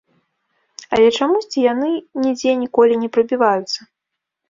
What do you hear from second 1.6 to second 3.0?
яны нідзе ніколі